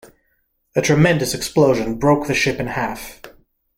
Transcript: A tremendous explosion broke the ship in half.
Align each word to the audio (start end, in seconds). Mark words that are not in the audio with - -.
A 0.75 0.81
tremendous 0.81 1.35
explosion 1.35 1.99
broke 1.99 2.25
the 2.25 2.33
ship 2.33 2.59
in 2.59 2.65
half. 2.65 3.21